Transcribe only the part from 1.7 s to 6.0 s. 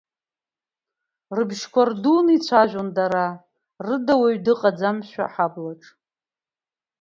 рдуны ицәажәон, дара рыда уаҩы дыҟаӡамшәа аҳаблаҿ.